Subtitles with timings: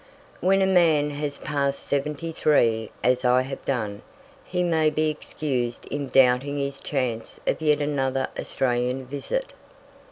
[0.39, 4.01] When a man has passed seventy three, as I have done,
[4.43, 9.53] he may be excused in doubting his chance of yet another Australian visit.